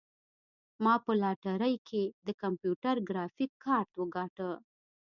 [0.83, 4.49] ما په لاټرۍ کې د کمپیوټر ګرافیک کارت وګاټه.